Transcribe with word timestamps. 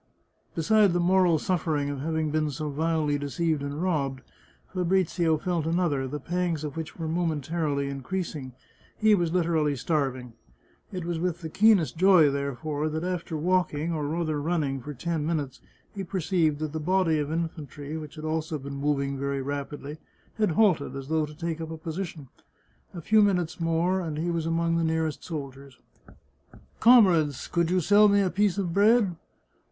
Besides 0.55 0.93
the 0.93 0.99
moral 0.99 1.37
suffering 1.37 1.91
of 1.91 1.99
having 1.99 2.31
been 2.31 2.49
so 2.49 2.69
vilely 2.71 3.19
deceived 3.19 3.61
and 3.61 3.83
robbed, 3.83 4.21
Fabrizio 4.73 5.37
felt 5.37 5.67
another, 5.67 6.07
the 6.07 6.19
pangs 6.19 6.63
of 6.63 6.75
which 6.75 6.97
were 6.97 7.07
momentarily 7.07 7.87
increasing— 7.87 8.53
he 8.97 9.13
was 9.13 9.31
literally 9.31 9.73
starv 9.75 10.19
ing. 10.19 10.33
It 10.91 11.05
was 11.05 11.19
with 11.19 11.41
the 11.41 11.49
keenest 11.49 11.97
joy, 11.97 12.31
therefore, 12.31 12.89
that 12.89 13.03
after 13.03 13.37
walk 13.37 13.75
ing, 13.75 13.93
or 13.93 14.07
rather 14.07 14.41
running, 14.41 14.81
for 14.81 14.95
ten 14.95 15.23
minutes, 15.23 15.61
he 15.93 16.03
perceived 16.03 16.57
that 16.61 16.71
the 16.73 16.79
body 16.79 17.19
of 17.19 17.31
infantry, 17.31 17.95
which 17.95 18.15
had 18.15 18.25
also 18.25 18.57
been 18.57 18.77
moving 18.77 19.19
very 19.19 19.43
rapidly, 19.43 19.99
had 20.39 20.49
halted, 20.53 20.95
as 20.95 21.09
though 21.09 21.27
to 21.27 21.35
take 21.37 21.61
up 21.61 21.69
a 21.69 21.77
position. 21.77 22.27
A 22.95 23.01
few 23.01 23.21
minutes 23.21 23.59
more 23.59 23.99
and 24.01 24.17
he 24.17 24.31
was 24.31 24.47
among 24.47 24.77
the 24.77 24.83
nearest 24.83 25.23
soldiers." 25.23 25.77
Comrades, 26.79 27.47
could 27.47 27.69
you 27.69 27.79
sell 27.79 28.07
me 28.07 28.21
a 28.21 28.31
piece 28.31 28.57
of 28.57 28.73
bread 28.73 29.15